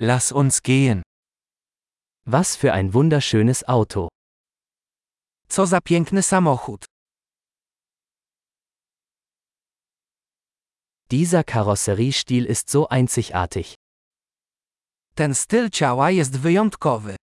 [0.00, 1.02] Lass uns gehen.
[2.24, 4.08] Was für ein wunderschönes Auto.
[5.48, 6.84] Co za piękny samochód.
[11.10, 13.74] Dieser Karosseriestil ist so einzigartig.
[15.14, 17.16] Ten styl ciała jest wyjątkowy.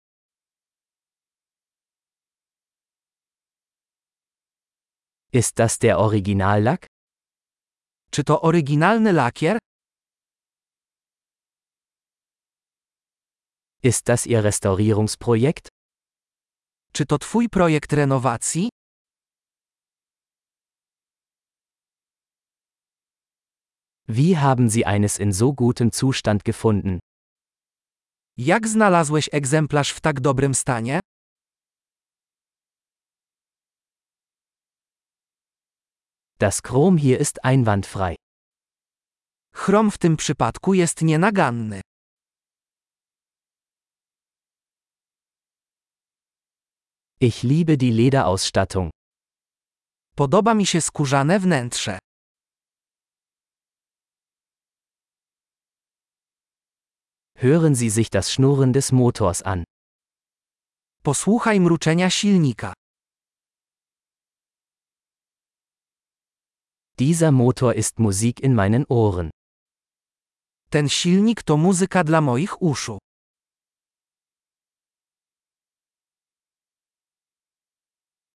[5.32, 6.86] Ist das der Originallack?
[8.12, 9.58] Czy to oryginalny lakier?
[13.86, 15.68] Ist das Ihr Restaurierungsprojekt?
[16.92, 18.70] Czy to twój projekt renowacji?
[24.08, 27.00] Wie haben Sie eines in so gutem Zustand gefunden?
[28.38, 31.00] Jak znalazłeś egzemplarz w tak dobrym stanie?
[36.40, 38.16] Das Chrom hier ist einwandfrei.
[39.54, 41.85] Chrom w tym przypadku jest nienaganny.
[47.28, 48.90] Ich liebe die Lederausstattung.
[50.16, 52.00] Podoba mi się skórzane wnętrze.
[57.36, 59.64] Hören Sie sich das Schnurren des Motors an.
[61.04, 62.74] Posłuchaj mruczenia silnika.
[67.00, 69.30] Dieser Motor ist Musik in meinen Ohren.
[70.70, 72.98] Ten silnik to muzyka dla moich uszu.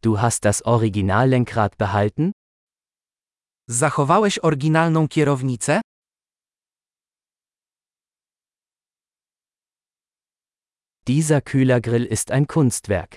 [0.01, 2.31] Du hast das Originallenkrad behalten?
[3.67, 5.81] Zachowałeś oryginalną kierownicę?
[11.07, 13.15] Dieser Kühlergrill ist ein Kunstwerk.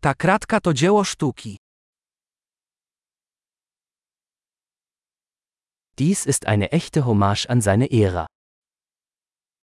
[0.00, 1.56] Ta kratka to dzieło sztuki.
[5.98, 8.26] Dies ist eine echte Hommage an seine Ära.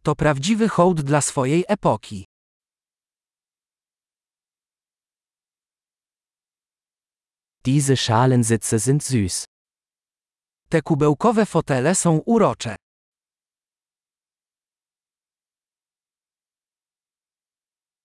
[0.04, 2.31] To prawdziwy hołd dla swojej epoki.
[7.66, 9.46] Diese Schalensitze sind süß.
[10.70, 12.76] Te kubełkowe fotele są urocze.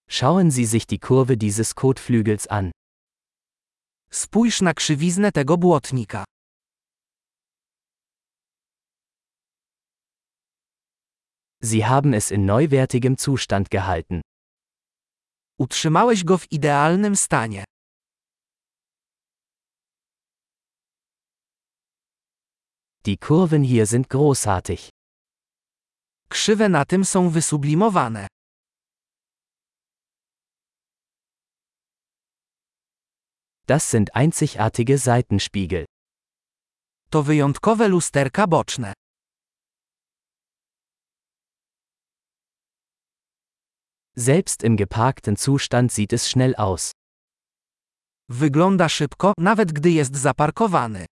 [0.08, 2.72] Schauen Sie sich die Kurve dieses Kotflügels an.
[4.10, 6.24] Spójrz na krzywiznę tego błotnika.
[11.62, 14.20] Sie haben es in neuwertigem Zustand gehalten.
[15.58, 17.64] Utrzymałeś go w idealnym stanie.
[23.06, 24.90] Die Kurven hier sind großartig.
[26.28, 28.26] Krzywe na tym są wysublimowane.
[33.66, 35.84] Das sind einzigartige Seitenspiegel.
[37.10, 38.92] To wyjątkowe lusterka boczne.
[44.16, 46.92] Selbst im geparkten Zustand sieht es schnell aus.
[48.28, 51.06] Wygląda szybko, nawet gdy jest zaparkowany.